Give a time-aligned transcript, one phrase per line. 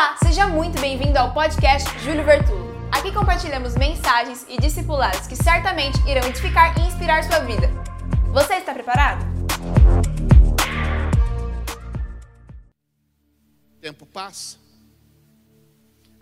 [0.00, 2.70] Olá, seja muito bem-vindo ao podcast Júlio Vertulo.
[2.90, 7.68] Aqui compartilhamos mensagens e discipulados que certamente irão edificar e inspirar sua vida.
[8.32, 9.22] Você está preparado?
[13.76, 14.56] O tempo passa.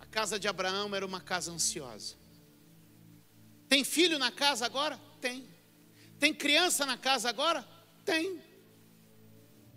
[0.00, 2.16] A casa de Abraão era uma casa ansiosa.
[3.68, 4.98] Tem filho na casa agora?
[5.20, 5.48] Tem.
[6.18, 7.64] Tem criança na casa agora?
[8.04, 8.42] Tem.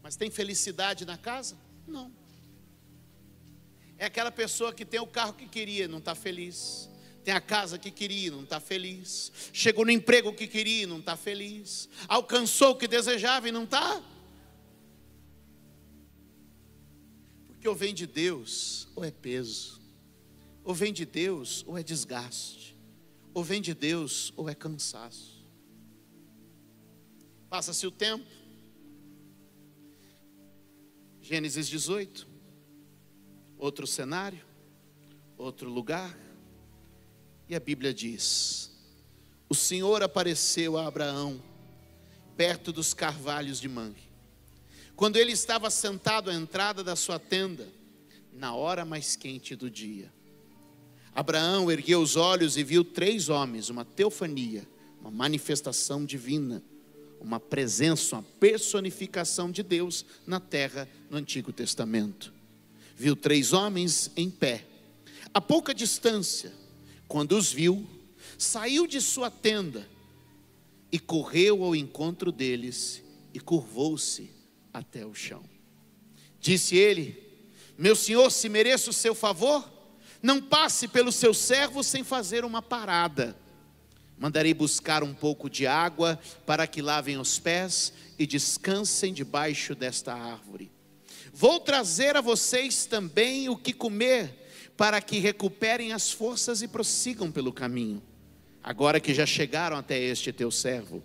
[0.02, 1.56] Mas tem felicidade na casa?
[1.88, 2.21] Não.
[4.02, 6.90] É aquela pessoa que tem o carro que queria, não está feliz.
[7.24, 9.32] Tem a casa que queria, não está feliz.
[9.54, 11.88] Chegou no emprego que queria, não está feliz.
[12.08, 14.02] Alcançou o que desejava e não está.
[17.46, 19.80] Porque ou vem de Deus, ou é peso.
[20.64, 22.76] Ou vem de Deus, ou é desgaste.
[23.36, 25.46] Ou vem de Deus, ou é cansaço.
[27.52, 28.26] Passa-se o tempo.
[31.22, 32.31] Gênesis 18
[33.62, 34.44] outro cenário,
[35.38, 36.18] outro lugar.
[37.48, 38.72] E a Bíblia diz:
[39.48, 41.42] O Senhor apareceu a Abraão
[42.36, 44.10] perto dos carvalhos de Mangue.
[44.96, 47.68] Quando ele estava sentado à entrada da sua tenda,
[48.34, 50.12] na hora mais quente do dia.
[51.14, 54.66] Abraão ergueu os olhos e viu três homens, uma teofania,
[55.02, 56.64] uma manifestação divina,
[57.20, 62.41] uma presença, uma personificação de Deus na terra no Antigo Testamento
[62.96, 64.66] viu três homens em pé.
[65.34, 66.52] A pouca distância,
[67.08, 67.88] quando os viu,
[68.38, 69.88] saiu de sua tenda
[70.92, 73.02] e correu ao encontro deles
[73.34, 74.30] e curvou-se
[74.74, 75.44] até o chão.
[76.40, 77.18] Disse ele:
[77.78, 79.70] Meu senhor, se mereço o seu favor,
[80.22, 83.36] não passe pelo seu servo sem fazer uma parada.
[84.18, 90.14] Mandarei buscar um pouco de água para que lavem os pés e descansem debaixo desta
[90.14, 90.72] árvore.
[91.34, 97.32] Vou trazer a vocês também o que comer, para que recuperem as forças e prossigam
[97.32, 98.02] pelo caminho.
[98.64, 101.04] Agora que já chegaram até este teu servo.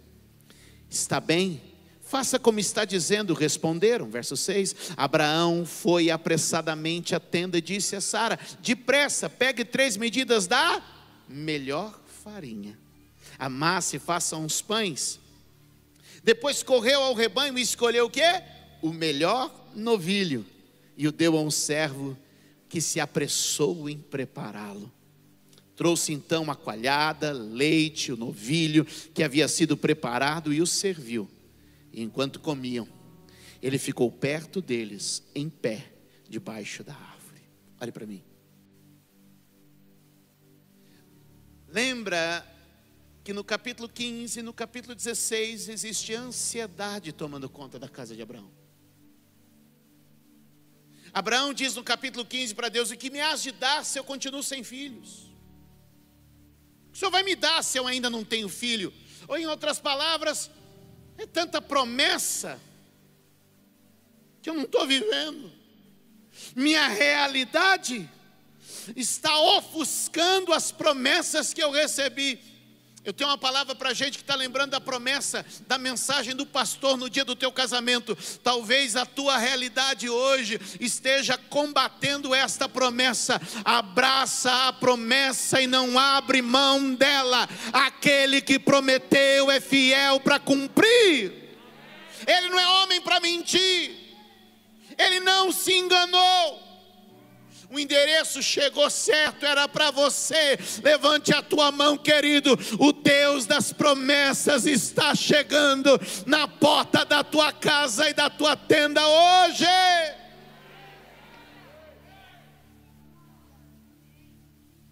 [0.91, 1.61] Está bem?
[2.03, 4.09] Faça como está dizendo, responderam.
[4.09, 10.47] Verso 6: Abraão foi apressadamente à tenda e disse a Sara: Depressa, pegue três medidas
[10.47, 10.83] da
[11.29, 12.79] melhor farinha.
[13.39, 15.19] Amasse e faça uns pães.
[16.23, 18.23] Depois correu ao rebanho e escolheu o que?
[18.83, 20.45] O melhor novilho
[20.97, 22.17] e o deu a um servo
[22.69, 24.93] que se apressou em prepará-lo.
[25.77, 31.29] Trouxe então a coalhada, leite, o novilho que havia sido preparado e o serviu.
[31.93, 32.89] E enquanto comiam,
[33.63, 35.93] ele ficou perto deles, em pé,
[36.29, 37.43] debaixo da árvore.
[37.81, 38.23] Olhe para mim.
[41.69, 42.45] Lembra
[43.23, 48.23] que no capítulo 15 e no capítulo 16 existe ansiedade tomando conta da casa de
[48.23, 48.51] Abraão.
[51.17, 54.05] Abraão diz no capítulo 15 para Deus: O que me has de dar se eu
[54.05, 55.31] continuo sem filhos?
[56.93, 58.93] O Senhor vai me dar se eu ainda não tenho filho?
[59.27, 60.51] Ou em outras palavras,
[61.17, 62.61] é tanta promessa
[64.43, 65.51] que eu não estou vivendo.
[66.55, 68.07] Minha realidade
[68.95, 72.39] está ofuscando as promessas que eu recebi.
[73.07, 76.45] Eu tenho uma palavra para a gente que está lembrando da promessa, da mensagem do
[76.45, 78.19] pastor no dia do teu casamento.
[78.43, 83.41] Talvez a tua realidade hoje esteja combatendo esta promessa.
[83.65, 87.49] Abraça a promessa e não abre mão dela.
[87.73, 91.33] Aquele que prometeu é fiel para cumprir.
[92.27, 93.95] Ele não é homem para mentir.
[94.99, 96.66] Ele não se enganou
[97.71, 100.59] o endereço chegou certo, era para você.
[100.83, 102.57] Levante a tua mão, querido.
[102.79, 109.07] O Deus das promessas está chegando na porta da tua casa e da tua tenda
[109.07, 109.67] hoje.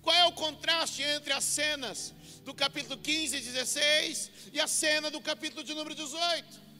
[0.02, 2.12] Qual é o contraste entre as cenas
[2.44, 6.73] do capítulo 15 e 16 e a cena do capítulo de número 18?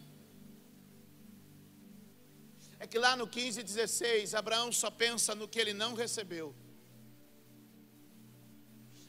[2.85, 6.55] É que lá no 15 e 16, Abraão só pensa no que ele não recebeu.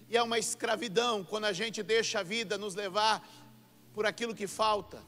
[0.07, 3.27] E é uma escravidão quando a gente deixa a vida nos levar
[3.94, 5.04] por aquilo que falta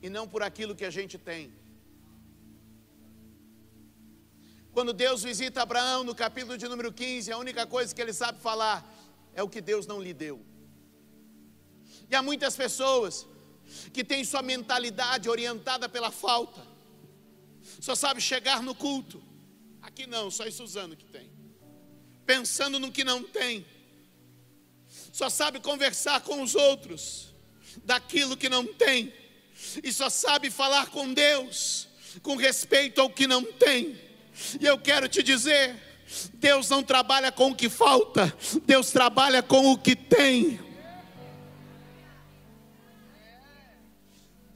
[0.00, 1.52] e não por aquilo que a gente tem.
[4.72, 8.40] Quando Deus visita Abraão no capítulo de número 15, a única coisa que ele sabe
[8.40, 8.78] falar
[9.34, 10.40] é o que Deus não lhe deu.
[12.08, 13.26] E há muitas pessoas
[13.92, 16.75] que têm sua mentalidade orientada pela falta
[17.86, 19.22] só sabe chegar no culto.
[19.80, 21.30] Aqui não, só isso Suzano que tem.
[22.26, 23.64] Pensando no que não tem.
[25.12, 27.28] Só sabe conversar com os outros
[27.84, 29.14] daquilo que não tem.
[29.84, 31.86] E só sabe falar com Deus
[32.24, 33.96] com respeito ao que não tem.
[34.60, 35.76] E eu quero te dizer,
[36.34, 40.58] Deus não trabalha com o que falta, Deus trabalha com o que tem.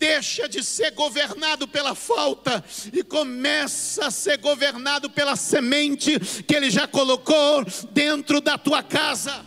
[0.00, 6.70] Deixa de ser governado pela falta e começa a ser governado pela semente que Ele
[6.70, 9.44] já colocou dentro da tua casa.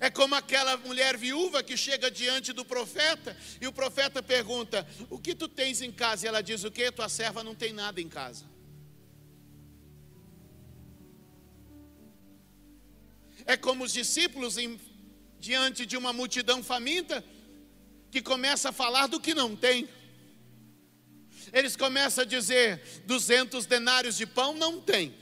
[0.00, 5.18] É como aquela mulher viúva que chega diante do profeta e o profeta pergunta: O
[5.18, 6.24] que tu tens em casa?
[6.24, 6.90] E ela diz: O que?
[6.90, 8.46] Tua serva não tem nada em casa.
[13.48, 14.78] É como os discípulos em,
[15.40, 17.24] diante de uma multidão faminta
[18.12, 19.88] que começa a falar do que não tem.
[21.52, 25.12] Eles começam a dizer: 200 denários de pão não tem,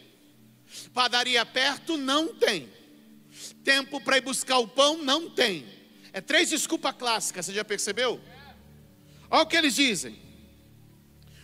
[0.93, 2.77] padaria perto não tem
[3.67, 5.67] tempo para ir buscar o pão, não tem.
[6.13, 8.21] É três desculpas clássicas, você já percebeu?
[9.31, 10.17] Olha o que eles dizem: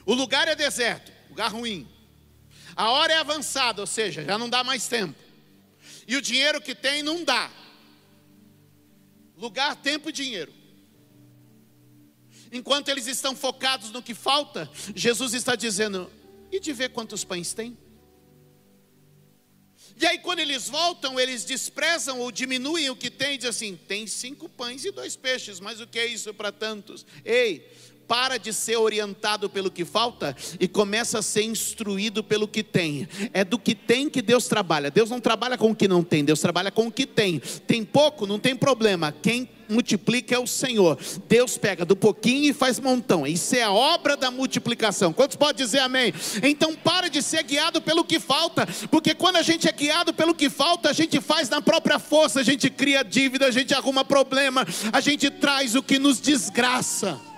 [0.07, 1.89] o lugar é deserto, lugar ruim.
[2.75, 5.19] A hora é avançada, ou seja, já não dá mais tempo.
[6.07, 7.51] E o dinheiro que tem não dá.
[9.37, 10.53] Lugar, tempo e dinheiro.
[12.51, 16.11] Enquanto eles estão focados no que falta, Jesus está dizendo:
[16.51, 17.77] e de ver quantos pães tem?
[20.01, 24.07] E aí, quando eles voltam, eles desprezam ou diminuem o que tem, diz assim: tem
[24.07, 27.07] cinco pães e dois peixes, mas o que é isso para tantos?
[27.25, 27.71] Ei,
[28.13, 33.09] para de ser orientado pelo que falta e começa a ser instruído pelo que tem.
[33.33, 34.91] É do que tem que Deus trabalha.
[34.91, 37.41] Deus não trabalha com o que não tem, Deus trabalha com o que tem.
[37.67, 39.15] Tem pouco, não tem problema.
[39.23, 40.99] Quem multiplica é o Senhor.
[41.27, 43.27] Deus pega do pouquinho e faz montão.
[43.27, 45.11] Isso é a obra da multiplicação.
[45.15, 46.13] Quantos podem dizer amém?
[46.43, 50.35] Então para de ser guiado pelo que falta, porque quando a gente é guiado pelo
[50.35, 54.05] que falta, a gente faz na própria força, a gente cria dívida, a gente arruma
[54.05, 57.32] problema, a gente traz o que nos desgraça.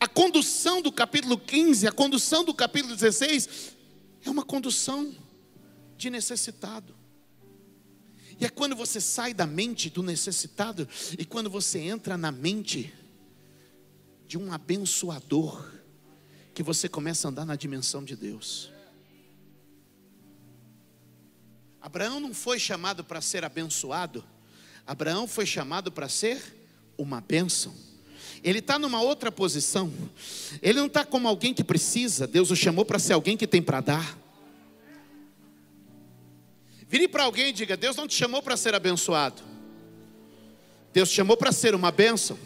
[0.00, 3.76] A condução do capítulo 15, a condução do capítulo 16
[4.24, 5.14] é uma condução
[5.94, 6.96] de necessitado.
[8.40, 10.88] E é quando você sai da mente do necessitado
[11.18, 12.90] e quando você entra na mente
[14.26, 15.70] de um abençoador,
[16.54, 18.70] que você começa a andar na dimensão de Deus.
[21.78, 24.24] Abraão não foi chamado para ser abençoado,
[24.86, 26.42] Abraão foi chamado para ser
[26.96, 27.89] uma bênção.
[28.42, 29.92] Ele está numa outra posição,
[30.62, 33.60] ele não está como alguém que precisa, Deus o chamou para ser alguém que tem
[33.60, 34.18] para dar.
[36.88, 39.42] Vire para alguém e diga: Deus não te chamou para ser abençoado,
[40.92, 42.38] Deus te chamou para ser uma bênção.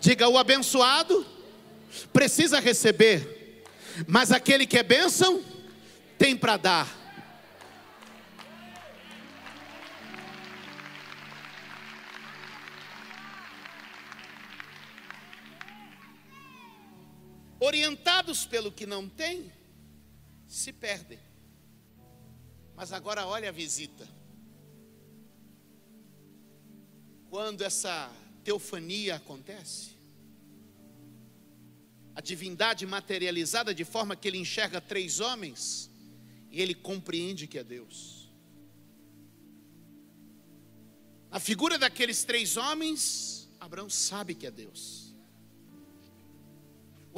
[0.00, 1.26] Diga: o abençoado
[2.12, 3.64] precisa receber,
[4.06, 5.42] mas aquele que é bênção
[6.18, 6.97] tem para dar.
[17.68, 19.52] Orientados pelo que não tem,
[20.46, 21.18] se perdem.
[22.74, 24.08] Mas agora olha a visita.
[27.28, 28.10] Quando essa
[28.42, 29.98] teofania acontece,
[32.14, 35.90] a divindade materializada de forma que ele enxerga três homens
[36.50, 38.32] e ele compreende que é Deus.
[41.30, 45.07] A figura daqueles três homens, Abraão sabe que é Deus.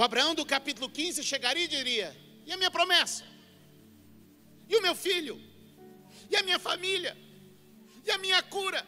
[0.01, 2.17] O Abraão do capítulo 15 chegaria e diria:
[2.47, 3.23] E a minha promessa?
[4.67, 5.51] E o meu filho?
[6.31, 7.17] e a minha família,
[8.07, 8.87] e a minha cura.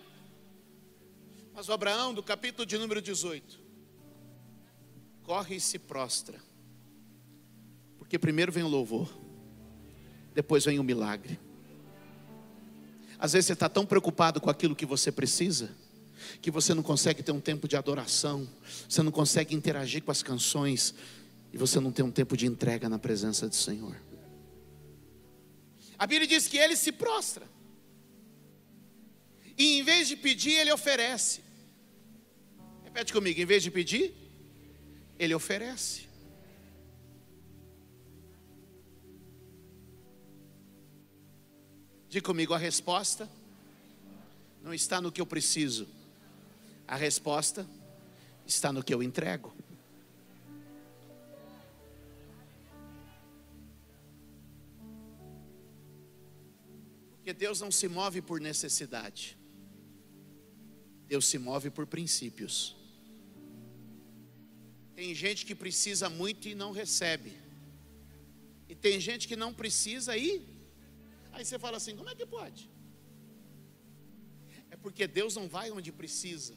[1.53, 3.61] Mas o Abraão, do capítulo de número 18,
[5.25, 6.41] corre e se prostra,
[7.99, 9.13] porque primeiro vem o louvor,
[10.33, 11.39] depois vem o milagre.
[13.19, 15.77] Às vezes você está tão preocupado com aquilo que você precisa,
[16.41, 18.49] que você não consegue ter um tempo de adoração,
[18.89, 20.95] você não consegue interagir com as canções,
[21.53, 23.97] e você não tem um tempo de entrega na presença do Senhor.
[25.99, 27.47] A Bíblia diz que ele se prostra.
[29.57, 31.43] E em vez de pedir, ele oferece.
[32.83, 34.15] Repete comigo: em vez de pedir,
[35.19, 36.09] ele oferece.
[42.09, 43.31] Diga comigo: a resposta
[44.63, 45.89] não está no que eu preciso,
[46.87, 47.69] a resposta
[48.47, 49.55] está no que eu entrego.
[57.11, 59.39] Porque Deus não se move por necessidade.
[61.07, 62.77] Deus se move por princípios.
[64.95, 67.33] Tem gente que precisa muito e não recebe.
[68.69, 70.45] E tem gente que não precisa e
[71.31, 72.71] aí você fala assim: como é que pode?
[74.71, 76.55] É porque Deus não vai onde precisa.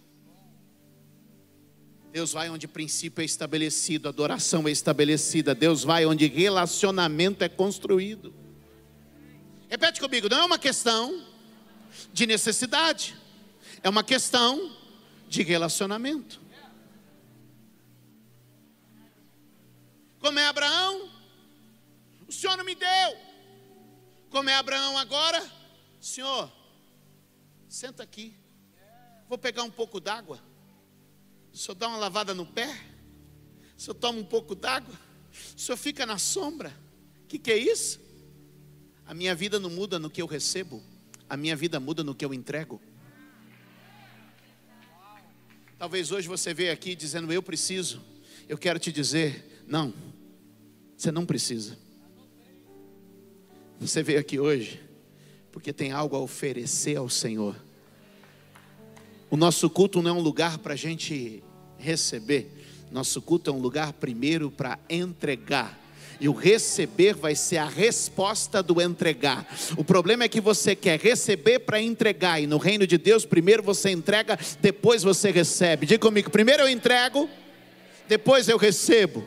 [2.12, 5.54] Deus vai onde princípio é estabelecido, adoração é estabelecida.
[5.54, 8.34] Deus vai onde relacionamento é construído.
[9.70, 11.26] Repete comigo, não é uma questão
[12.14, 13.16] de necessidade,
[13.84, 14.76] é uma questão
[15.28, 16.40] de relacionamento.
[20.20, 21.10] Como é Abraão?
[22.28, 23.18] O Senhor não me deu.
[24.30, 25.46] Como é Abraão agora?
[26.02, 26.52] Senhor,
[27.68, 28.36] senta aqui.
[29.28, 30.40] Vou pegar um pouco d'água.
[31.56, 32.68] O senhor dá uma lavada no pé?
[33.78, 34.94] O senhor toma um pouco d'água?
[35.56, 36.78] O senhor fica na sombra?
[37.24, 37.98] O que, que é isso?
[39.06, 40.84] A minha vida não muda no que eu recebo,
[41.30, 42.82] a minha vida muda no que eu entrego.
[45.78, 48.04] Talvez hoje você veja aqui dizendo eu preciso.
[48.50, 49.94] Eu quero te dizer, não,
[50.98, 51.80] você não precisa.
[53.80, 54.84] Você veio aqui hoje
[55.54, 57.56] porque tem algo a oferecer ao Senhor.
[59.30, 61.44] O nosso culto não é um lugar para a gente
[61.78, 62.50] receber,
[62.92, 65.82] nosso culto é um lugar primeiro para entregar.
[66.20, 69.46] E o receber vai ser a resposta do entregar.
[69.76, 73.62] O problema é que você quer receber para entregar, e no reino de Deus, primeiro
[73.62, 75.86] você entrega, depois você recebe.
[75.86, 77.30] Diga comigo: primeiro eu entrego,
[78.08, 79.26] depois eu recebo.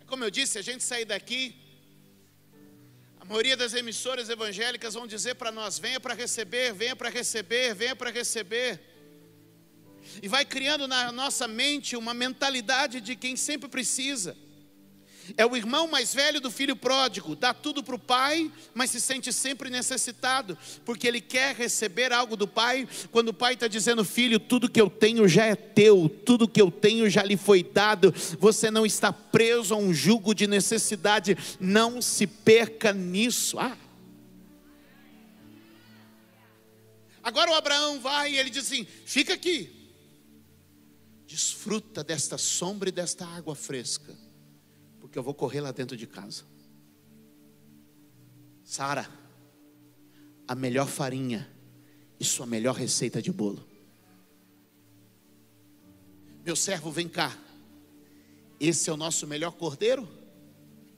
[0.00, 1.65] É como eu disse, a gente sair daqui
[3.28, 7.74] a maioria das emissoras evangélicas vão dizer para nós: venha para receber, venha para receber,
[7.74, 8.80] venha para receber.
[10.22, 14.36] E vai criando na nossa mente uma mentalidade de quem sempre precisa.
[15.36, 19.00] É o irmão mais velho do filho pródigo, dá tudo para o pai, mas se
[19.00, 24.04] sente sempre necessitado, porque ele quer receber algo do pai, quando o pai está dizendo:
[24.04, 27.62] Filho, tudo que eu tenho já é teu, tudo que eu tenho já lhe foi
[27.62, 33.58] dado, você não está preso a um jugo de necessidade, não se perca nisso.
[33.58, 33.76] Ah.
[37.22, 39.92] Agora o Abraão vai e ele diz assim: Fica aqui,
[41.26, 44.25] desfruta desta sombra e desta água fresca
[45.06, 46.42] porque eu vou correr lá dentro de casa.
[48.64, 49.08] Sara,
[50.48, 51.48] a melhor farinha
[52.18, 53.64] e sua melhor receita de bolo.
[56.44, 57.38] Meu servo, vem cá.
[58.58, 60.08] Esse é o nosso melhor cordeiro?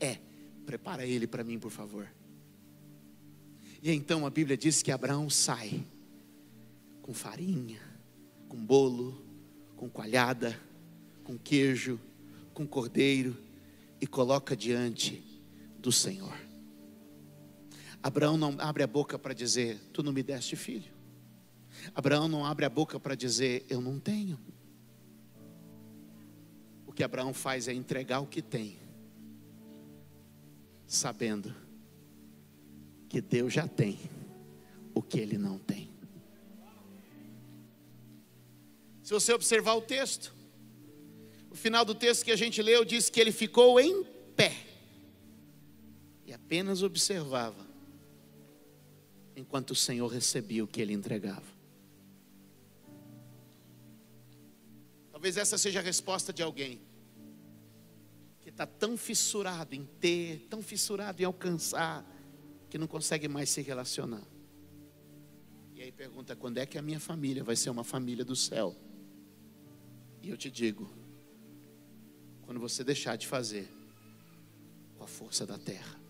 [0.00, 0.16] É.
[0.64, 2.10] Prepara ele para mim, por favor.
[3.82, 5.84] E então a Bíblia diz que Abraão sai
[7.02, 7.80] com farinha,
[8.48, 9.22] com bolo,
[9.76, 10.58] com coalhada,
[11.24, 12.00] com queijo,
[12.54, 13.47] com cordeiro
[14.00, 15.22] e coloca diante
[15.78, 16.36] do Senhor.
[18.02, 20.92] Abraão não abre a boca para dizer: Tu não me deste filho.
[21.94, 24.38] Abraão não abre a boca para dizer: Eu não tenho.
[26.86, 28.78] O que Abraão faz é entregar o que tem,
[30.86, 31.54] sabendo
[33.08, 33.98] que Deus já tem
[34.94, 35.88] o que ele não tem.
[39.02, 40.34] Se você observar o texto,
[41.58, 44.04] final do texto que a gente leu diz que ele ficou em
[44.36, 44.54] pé
[46.24, 47.66] e apenas observava
[49.36, 51.58] enquanto o Senhor recebia o que ele entregava.
[55.10, 56.80] Talvez essa seja a resposta de alguém
[58.40, 62.04] que está tão fissurado em ter, tão fissurado em alcançar,
[62.70, 64.26] que não consegue mais se relacionar.
[65.74, 68.76] E aí pergunta: quando é que a minha família vai ser uma família do céu?
[70.22, 70.90] E eu te digo:
[72.48, 73.68] quando você deixar de fazer
[74.96, 76.00] com a força da terra.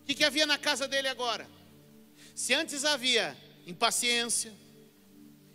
[0.00, 1.46] O que, que havia na casa dele agora?
[2.34, 4.54] Se antes havia impaciência,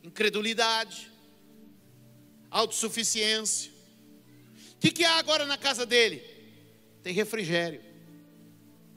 [0.03, 1.11] incredulidade,
[2.51, 3.71] autossuficiência,
[4.75, 6.21] o que, que há agora na casa dele?
[7.01, 7.81] Tem refrigério,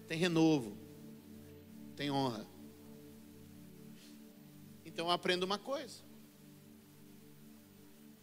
[0.07, 0.77] tem renovo,
[1.97, 2.47] tem honra.
[4.85, 6.03] Então eu aprendo uma coisa: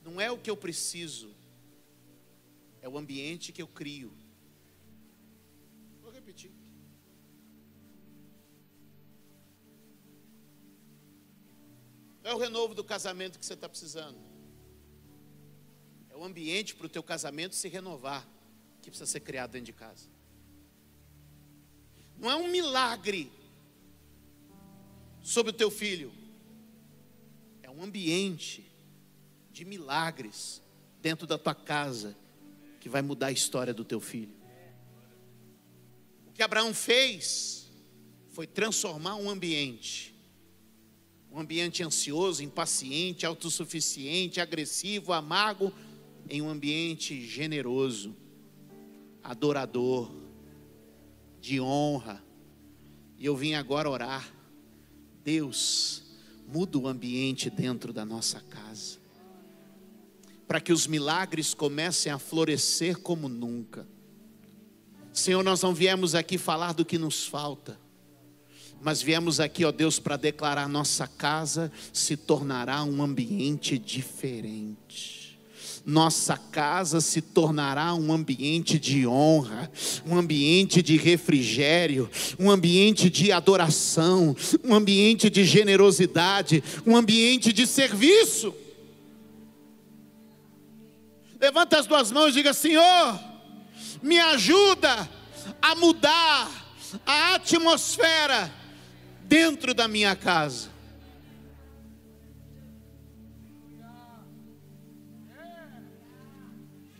[0.03, 1.34] não é o que eu preciso,
[2.81, 4.12] é o ambiente que eu crio.
[6.01, 6.51] Vou repetir.
[12.24, 14.17] Não é o renovo do casamento que você está precisando.
[16.10, 18.27] É o ambiente para o teu casamento se renovar,
[18.81, 20.10] que precisa ser criado dentro de casa.
[22.17, 23.31] Não é um milagre
[25.22, 26.12] sobre o teu filho.
[27.63, 28.71] É um ambiente
[29.51, 30.62] de milagres
[31.01, 32.15] dentro da tua casa
[32.79, 34.34] que vai mudar a história do teu filho.
[36.27, 37.70] O que Abraão fez
[38.29, 40.15] foi transformar um ambiente,
[41.31, 45.72] um ambiente ansioso, impaciente, autossuficiente, agressivo, amargo,
[46.29, 48.15] em um ambiente generoso,
[49.22, 50.12] adorador,
[51.41, 52.24] de honra.
[53.17, 54.34] E eu vim agora orar.
[55.24, 56.03] Deus,
[56.48, 59.00] muda o ambiente dentro da nossa casa,
[60.51, 63.88] para que os milagres comecem a florescer como nunca.
[65.13, 67.79] Senhor, nós não viemos aqui falar do que nos falta,
[68.81, 75.22] mas viemos aqui, ó Deus, para declarar: nossa casa se tornará um ambiente diferente
[75.86, 79.72] nossa casa se tornará um ambiente de honra,
[80.05, 87.65] um ambiente de refrigério, um ambiente de adoração, um ambiente de generosidade, um ambiente de
[87.65, 88.53] serviço.
[91.41, 93.19] Levanta as duas mãos e diga: Senhor,
[94.00, 95.10] me ajuda
[95.60, 96.48] a mudar
[97.03, 98.53] a atmosfera
[99.24, 100.69] dentro da minha casa.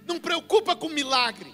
[0.08, 1.54] Não preocupa com milagre.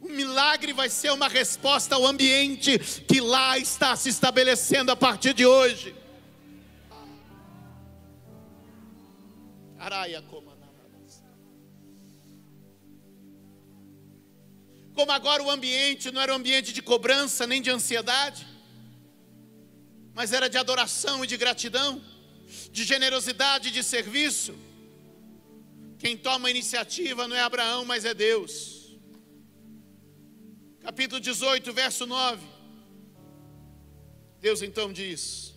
[0.00, 5.34] O milagre vai ser uma resposta ao ambiente que lá está se estabelecendo a partir
[5.34, 5.96] de hoje.
[10.30, 10.55] Como
[15.12, 18.46] agora o ambiente não era um ambiente de cobrança nem de ansiedade,
[20.14, 22.02] mas era de adoração e de gratidão,
[22.70, 24.54] de generosidade e de serviço.
[25.98, 28.96] Quem toma a iniciativa não é Abraão, mas é Deus.
[30.80, 32.46] Capítulo 18, verso 9.
[34.40, 35.54] Deus então diz: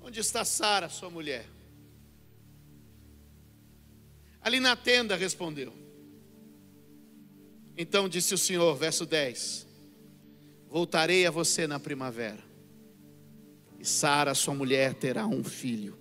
[0.00, 1.46] Onde está Sara, sua mulher?
[4.40, 5.87] Ali na tenda respondeu.
[7.80, 9.64] Então disse o Senhor, verso 10:
[10.68, 12.42] Voltarei a você na primavera,
[13.78, 15.96] e Sara, sua mulher, terá um filho.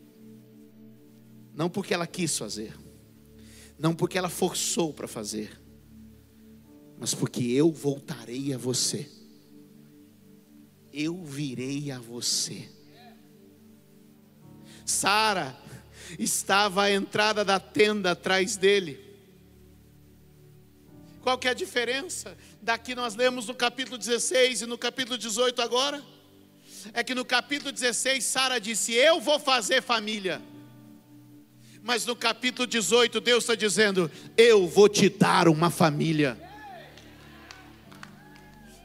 [1.53, 2.73] Não porque ela quis fazer,
[3.77, 5.61] não porque ela forçou para fazer,
[6.97, 9.07] mas porque eu voltarei a você.
[10.91, 12.67] Eu virei a você.
[14.83, 15.55] Sara
[16.17, 19.06] estava à entrada da tenda atrás dele.
[21.21, 22.37] Qual que é a diferença?
[22.61, 26.03] Daqui nós lemos no capítulo 16 e no capítulo 18 agora.
[26.93, 30.41] É que no capítulo 16 Sara disse: Eu vou fazer família.
[31.83, 36.37] Mas no capítulo 18, Deus está dizendo: Eu vou te dar uma família.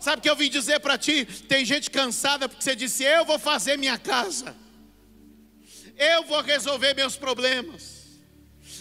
[0.01, 1.25] Sabe o que eu vim dizer para ti?
[1.25, 4.57] Tem gente cansada porque você disse: Eu vou fazer minha casa,
[5.97, 8.03] eu vou resolver meus problemas.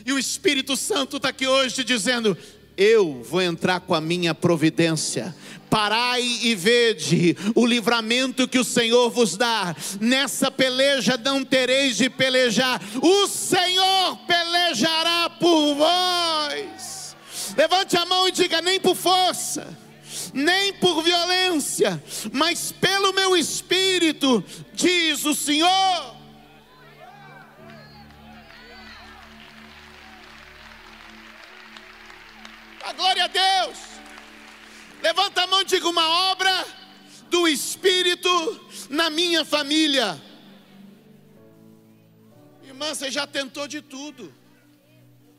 [0.05, 2.37] E o Espírito Santo está aqui hoje te dizendo:
[2.83, 5.35] Eu vou entrar com a minha providência,
[5.69, 9.73] Parai e vede o livramento que o Senhor vos dá.
[10.01, 17.15] Nessa peleja não tereis de pelejar, o Senhor pelejará por vós.
[17.55, 19.65] Levante a mão e diga: nem por força,
[20.33, 26.20] nem por violência, mas pelo meu espírito, diz o Senhor.
[33.21, 33.77] Glória a Deus.
[35.01, 36.65] Levanta a mão e diga uma obra
[37.29, 38.29] do Espírito
[38.89, 40.21] na minha família.
[42.63, 44.33] Irmã, você já tentou de tudo.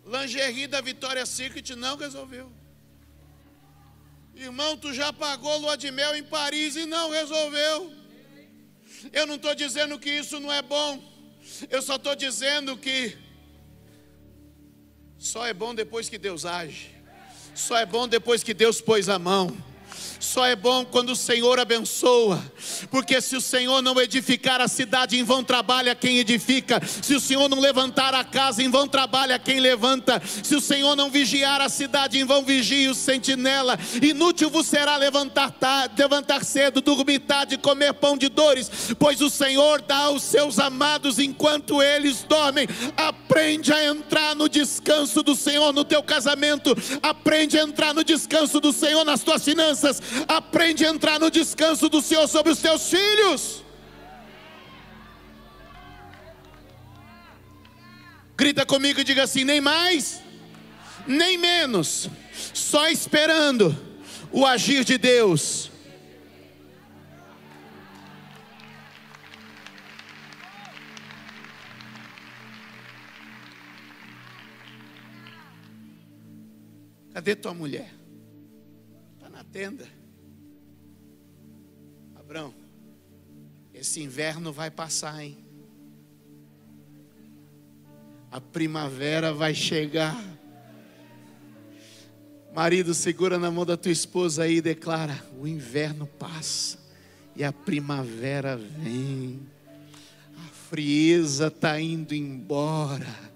[0.05, 2.53] Lingerie da Vitória Secret não resolveu.
[4.35, 7.93] Irmão, tu já pagou lua de mel em Paris e não resolveu.
[9.13, 11.03] Eu não estou dizendo que isso não é bom.
[11.69, 13.17] Eu só estou dizendo que
[15.19, 16.92] só é bom depois que Deus age.
[17.55, 19.57] Só é bom depois que Deus pôs a mão.
[20.23, 22.41] Só é bom quando o Senhor abençoa,
[22.93, 27.21] porque se o Senhor não edificar a cidade, em vão trabalha quem edifica, se o
[27.21, 31.61] Senhor não levantar a casa, em vão trabalha quem levanta, se o Senhor não vigiar
[31.61, 37.19] a cidade, em vão vigia o sentinela, inútil vos será levantar, tarde, levantar cedo, dormir
[37.19, 42.69] tarde, comer pão de dores, pois o Senhor dá aos seus amados enquanto eles dormem.
[42.97, 48.61] Aprende a entrar no descanso do Senhor no teu casamento, aprende a entrar no descanso
[48.61, 52.89] do Senhor nas tuas finanças, Aprende a entrar no descanso do Senhor sobre os teus
[52.89, 53.65] filhos.
[58.37, 60.23] Grita comigo e diga assim: nem mais,
[61.07, 62.09] nem menos,
[62.53, 63.77] só esperando
[64.31, 65.71] o agir de Deus.
[77.13, 77.95] Cadê tua mulher?
[79.15, 80.02] Está na tenda.
[82.33, 82.55] Abrão,
[83.75, 85.37] esse inverno vai passar, hein?
[88.31, 90.19] A primavera vai chegar.
[92.55, 96.79] Marido, segura na mão da tua esposa aí e declara: o inverno passa
[97.37, 99.47] e a primavera vem.
[100.35, 103.32] A frieza está indo embora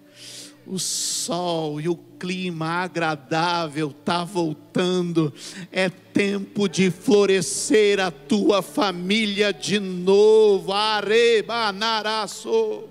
[0.67, 5.33] o sol e o clima agradável está voltando.
[5.71, 10.73] É tempo de florescer a tua família de novo.
[10.73, 12.89] Arebanaraço.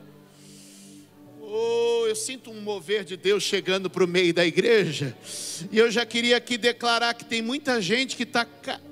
[1.57, 5.15] Oh, eu sinto um mover de Deus chegando para o meio da igreja.
[5.71, 8.45] E eu já queria aqui declarar que tem muita gente que está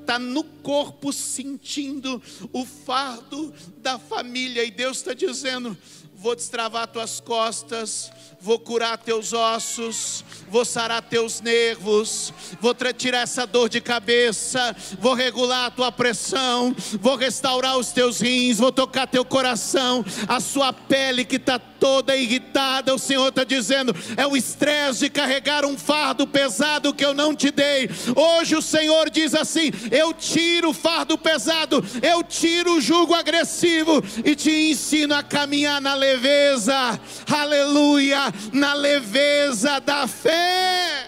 [0.05, 2.21] tá no corpo sentindo
[2.53, 4.63] o fardo da família.
[4.63, 5.77] E Deus está dizendo:
[6.15, 8.09] vou destravar tuas costas,
[8.43, 15.13] vou curar teus ossos, vou sarar teus nervos, vou tirar essa dor de cabeça, vou
[15.13, 20.73] regular a tua pressão, vou restaurar os teus rins, vou tocar teu coração, a sua
[20.73, 25.77] pele que está toda irritada, o Senhor está dizendo, é o estresse de carregar um
[25.77, 27.89] fardo pesado que eu não te dei.
[28.15, 34.03] Hoje o Senhor diz assim: eu tiro o fardo pesado, eu tiro o jugo agressivo
[34.23, 41.07] e te ensino a caminhar na leveza, aleluia, na leveza da fé.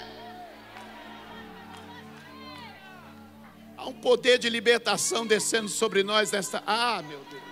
[3.78, 6.64] Há um poder de libertação descendo sobre nós nesta.
[6.66, 7.46] Ah, meu Deus.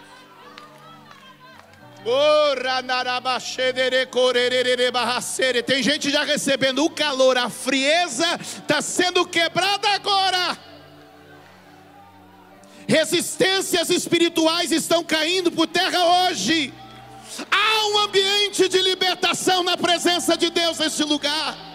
[5.66, 10.58] Tem gente já recebendo o calor, a frieza está sendo quebrada agora.
[12.88, 16.74] Resistências espirituais estão caindo por terra hoje.
[17.52, 21.74] Há um ambiente de libertação na presença de Deus neste lugar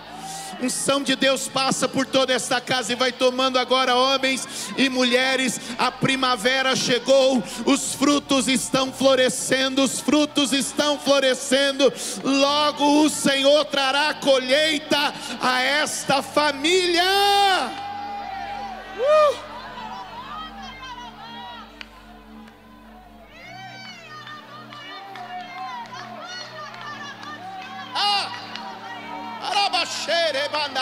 [0.63, 5.61] unção de Deus passa por toda esta casa e vai tomando agora homens e mulheres.
[5.79, 11.93] A primavera chegou, os frutos estão florescendo, os frutos estão florescendo.
[12.23, 17.88] Logo o Senhor trará colheita a esta família.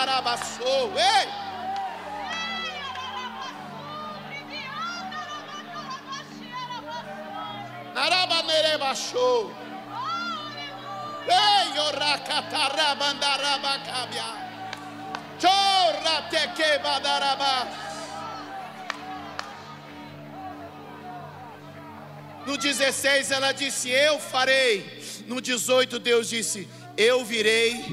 [0.07, 0.92] Bandarabaçou.
[0.97, 1.27] Ei!
[7.92, 9.53] Narabanerebaxou.
[11.27, 14.47] Ei, oracatarabandarabacabiá.
[15.40, 17.66] Chorra teque badarabá.
[22.47, 25.03] No 16 ela disse: Eu farei.
[25.27, 27.85] No 18 Deus disse: Eu virei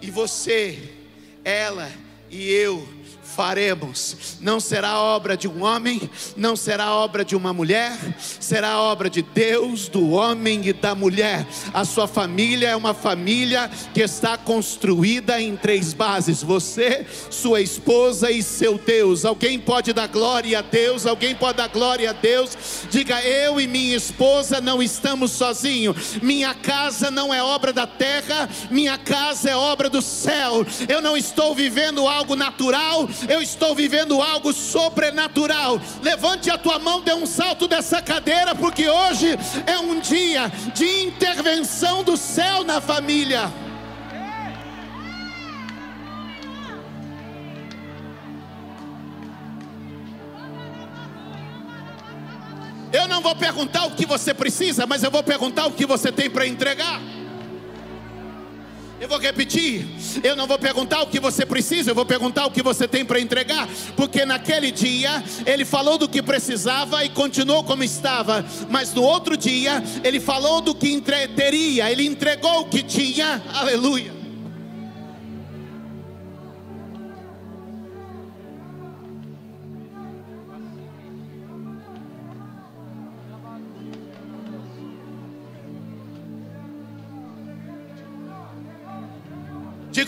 [0.00, 1.01] e você,
[1.44, 1.90] ela
[2.30, 2.86] e eu
[3.32, 4.36] faremos.
[4.40, 9.22] Não será obra de um homem, não será obra de uma mulher, será obra de
[9.22, 11.46] Deus, do homem e da mulher.
[11.72, 18.30] A sua família é uma família que está construída em três bases: você, sua esposa
[18.30, 19.24] e seu Deus.
[19.24, 21.06] Alguém pode dar glória a Deus?
[21.06, 22.56] Alguém pode dar glória a Deus?
[22.90, 26.16] Diga: Eu e minha esposa não estamos sozinhos.
[26.22, 30.64] Minha casa não é obra da terra, minha casa é obra do céu.
[30.88, 35.80] Eu não estou vivendo algo natural, eu estou vivendo algo sobrenatural.
[36.02, 41.04] Levante a tua mão, dê um salto dessa cadeira, porque hoje é um dia de
[41.04, 43.61] intervenção do céu na família.
[52.92, 56.12] Eu não vou perguntar o que você precisa, mas eu vou perguntar o que você
[56.12, 57.00] tem para entregar.
[59.00, 59.84] Eu vou repetir.
[60.22, 63.04] Eu não vou perguntar o que você precisa, eu vou perguntar o que você tem
[63.04, 63.68] para entregar.
[63.96, 68.44] Porque naquele dia ele falou do que precisava e continuou como estava.
[68.70, 71.00] Mas no outro dia ele falou do que
[71.34, 73.42] teria, ele entregou o que tinha.
[73.52, 74.21] Aleluia.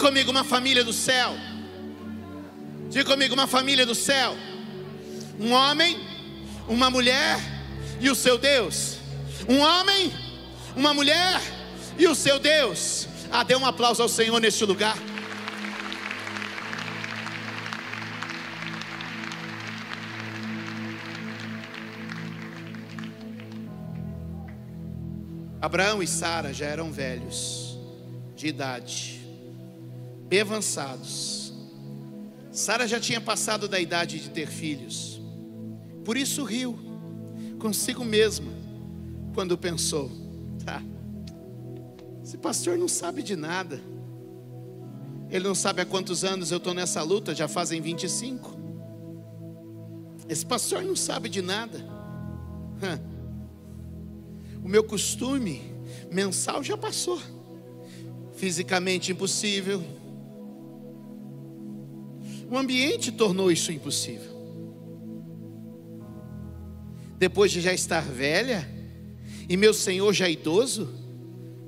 [0.04, 1.34] Comigo, uma família do céu.
[2.90, 4.36] Diga comigo, uma família do céu.
[5.40, 5.98] Um homem,
[6.68, 7.38] uma mulher
[7.98, 8.98] e o seu Deus.
[9.48, 10.12] Um homem,
[10.76, 11.40] uma mulher
[11.98, 13.08] e o seu Deus.
[13.32, 14.98] Ah, dê um aplauso ao Senhor neste lugar.
[25.62, 27.78] Abraão e Sara já eram velhos,
[28.36, 29.13] de idade
[30.40, 31.52] avançados.
[32.52, 35.20] Sara já tinha passado da idade de ter filhos.
[36.04, 36.78] Por isso riu
[37.58, 38.52] consigo mesma
[39.34, 40.10] quando pensou:
[40.64, 40.82] tá,
[42.22, 43.80] esse pastor não sabe de nada.
[45.30, 48.54] Ele não sabe há quantos anos eu estou nessa luta, já fazem 25.
[50.28, 51.78] Esse pastor não sabe de nada.
[54.62, 55.60] O meu costume
[56.10, 57.20] mensal já passou.
[58.34, 59.82] Fisicamente impossível.
[62.54, 64.32] O ambiente tornou isso impossível.
[67.18, 68.64] Depois de já estar velha,
[69.48, 70.88] e meu senhor já idoso,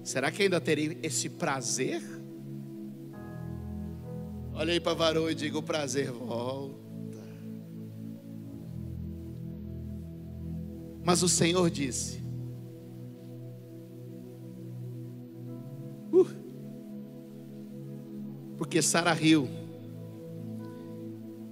[0.04, 2.00] será que ainda terei esse prazer?
[4.54, 6.76] Olha aí para varão e diga: o prazer volta.
[11.02, 12.22] Mas o Senhor disse:
[16.12, 16.28] uh,
[18.56, 19.65] porque Sara riu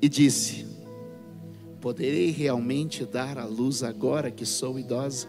[0.05, 0.67] e disse:
[1.81, 5.27] Poderei realmente dar a luz agora que sou idosa?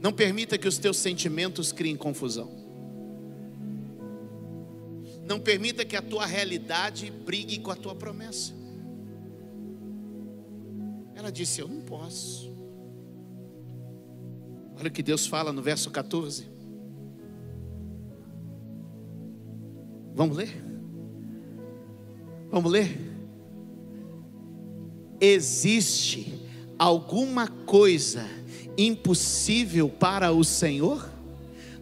[0.00, 2.48] Não permita que os teus sentimentos criem confusão.
[5.26, 8.54] Não permita que a tua realidade brigue com a tua promessa.
[11.16, 12.56] Ela disse: Eu não posso.
[14.78, 16.46] Olha o que Deus fala no verso 14.
[20.14, 20.67] Vamos ler?
[22.50, 22.98] Vamos ler?
[25.20, 26.40] Existe
[26.78, 28.24] alguma coisa
[28.76, 31.10] impossível para o Senhor?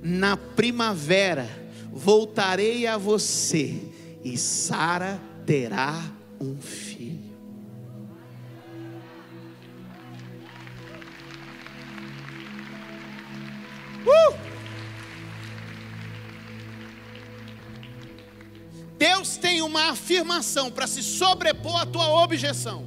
[0.02, 1.48] Na primavera
[1.92, 3.80] voltarei a você
[4.24, 6.02] e Sara terá
[6.40, 7.15] um filho.
[19.66, 22.86] Uma afirmação para se sobrepor à tua objeção.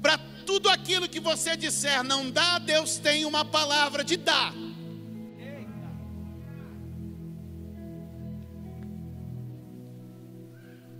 [0.00, 4.54] Para tudo aquilo que você disser não dá, Deus tem uma palavra de dar.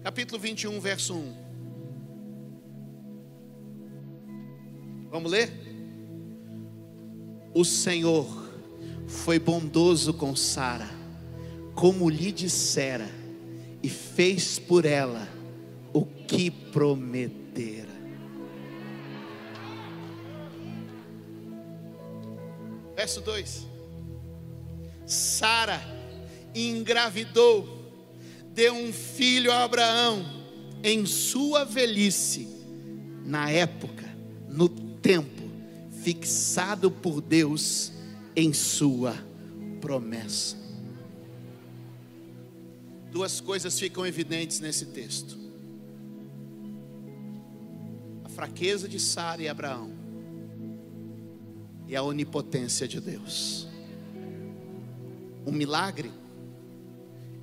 [0.02, 1.48] Capítulo 21, verso 1.
[5.10, 5.52] Vamos ler?
[7.54, 8.26] O Senhor
[9.06, 10.97] foi bondoso com Sara
[11.78, 13.08] como lhe dissera,
[13.80, 15.28] e fez por ela
[15.92, 17.96] o que prometera.
[22.96, 23.64] Verso 2:
[25.06, 25.80] Sara
[26.52, 27.68] engravidou,
[28.52, 30.26] deu um filho a Abraão
[30.82, 32.48] em sua velhice,
[33.24, 34.04] na época,
[34.48, 35.44] no tempo
[36.02, 37.92] fixado por Deus
[38.34, 39.14] em sua
[39.80, 40.67] promessa
[43.10, 45.36] duas coisas ficam evidentes nesse texto:
[48.24, 49.90] a fraqueza de Sara e Abraão,
[51.86, 53.66] e a onipotência de Deus.
[55.46, 56.10] Um milagre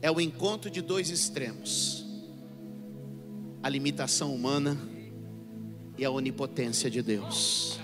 [0.01, 2.05] é o encontro de dois extremos:
[3.63, 4.77] a limitação humana
[5.97, 7.79] e a onipotência de Deus.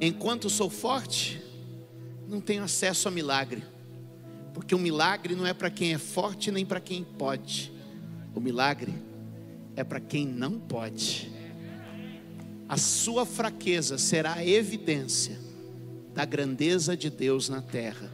[0.00, 1.40] Enquanto sou forte,
[2.28, 3.62] não tenho acesso a milagre.
[4.54, 7.72] Porque o milagre não é para quem é forte nem para quem pode.
[8.32, 8.94] O milagre
[9.74, 11.30] é para quem não pode.
[12.68, 15.38] A sua fraqueza será a evidência
[16.14, 18.08] da grandeza de Deus na terra.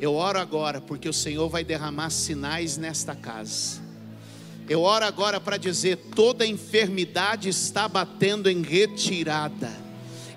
[0.00, 3.80] Eu oro agora porque o Senhor vai derramar sinais nesta casa.
[4.68, 9.70] Eu oro agora para dizer: toda enfermidade está batendo em retirada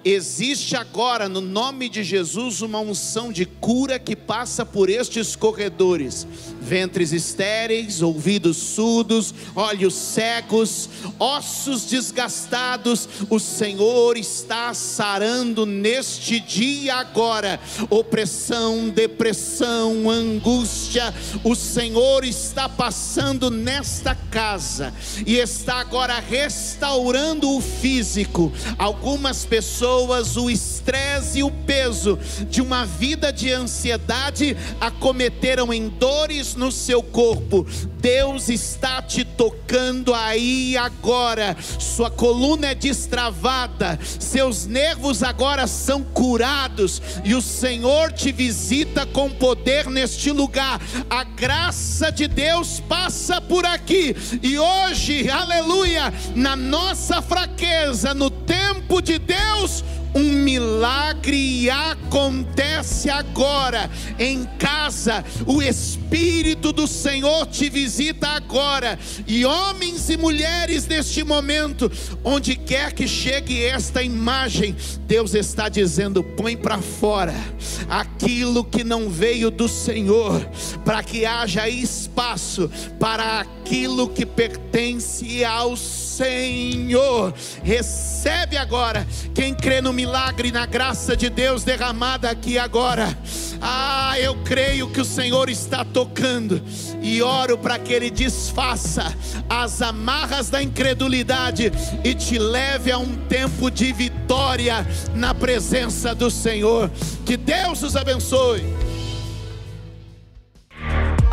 [0.06, 6.28] Existe agora, no nome de Jesus, uma unção de cura que passa por estes corredores:
[6.60, 13.08] ventres estéreis, ouvidos surdos, olhos cegos, ossos desgastados.
[13.30, 17.58] O Senhor está sarando neste dia agora.
[17.90, 21.14] Opressão, depressão, angústia.
[21.46, 24.94] O Senhor está passando nesta casa
[25.26, 28.52] e está agora restaurando o físico.
[28.78, 32.18] Algumas pessoas pessoas o estresse e o peso
[32.50, 37.66] de uma vida de ansiedade acometeram em dores no seu corpo.
[38.00, 41.56] Deus está te tocando aí agora.
[41.80, 49.30] Sua coluna é destravada, seus nervos agora são curados e o Senhor te visita com
[49.30, 50.82] poder neste lugar.
[51.10, 59.02] A graça de Deus passa por aqui e hoje, aleluia, na nossa fraqueza, no tempo
[59.02, 59.83] de Deus,
[60.44, 65.24] milagre acontece agora em casa.
[65.48, 69.00] O Espírito do Senhor te visita agora.
[69.26, 71.92] E homens e mulheres neste momento,
[72.24, 74.76] onde quer que chegue esta imagem,
[75.08, 77.34] Deus está dizendo: põe para fora
[77.90, 80.46] aquilo que não veio do Senhor,
[80.84, 85.78] para que haja espaço para aquilo que pertence ao
[86.18, 87.34] Senhor.
[87.64, 93.18] Recebe agora, quem crê no milagre, na graça de Deus derramada aqui agora.
[93.60, 96.62] Ah, eu creio que o Senhor está tocando
[97.02, 99.14] e oro para que Ele desfaça
[99.50, 101.72] as amarras da incredulidade
[102.04, 106.92] e te leve a um tempo de vitória na presença do Senhor.
[107.26, 108.64] Que Deus os abençoe.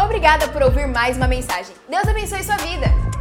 [0.03, 1.75] Obrigada por ouvir mais uma mensagem.
[1.89, 3.20] Deus abençoe sua vida.